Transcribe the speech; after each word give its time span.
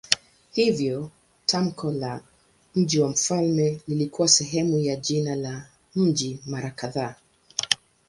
Hivyo 0.51 1.09
tamko 1.45 1.91
la 1.91 2.21
"mji 2.75 2.99
wa 2.99 3.09
mfalme" 3.09 3.79
likawa 3.87 4.29
sehemu 4.29 4.79
ya 4.79 4.95
jina 4.95 5.35
la 5.35 5.65
mji 5.95 6.39
mara 6.45 6.71
kadhaa. 6.71 7.15